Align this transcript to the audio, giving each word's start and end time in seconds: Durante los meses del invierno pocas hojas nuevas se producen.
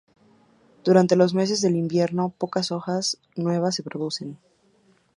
Durante 0.83 1.15
los 1.15 1.35
meses 1.35 1.61
del 1.61 1.75
invierno 1.75 2.33
pocas 2.35 2.71
hojas 2.71 3.19
nuevas 3.35 3.75
se 3.75 3.83
producen. 3.83 4.39